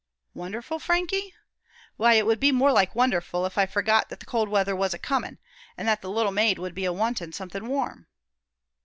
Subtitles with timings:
[0.33, 1.35] "'Wonderful, Frankie?
[1.95, 4.95] Why, it would be more like wonderful if I forgot that the cold weather was
[4.95, 5.37] a coming,
[5.77, 8.07] and that the little maid would be a wanting something warm.'